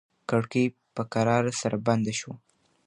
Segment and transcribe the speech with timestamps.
[0.29, 2.35] کړکۍ په کراره سره بنده شوه.